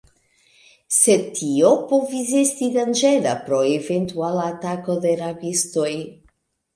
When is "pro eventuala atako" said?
3.49-4.97